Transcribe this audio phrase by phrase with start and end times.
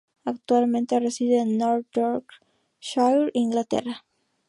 [0.25, 4.03] Actualmente reside en North Yorkshire, Inglaterra.